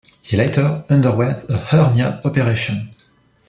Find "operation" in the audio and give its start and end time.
2.25-2.89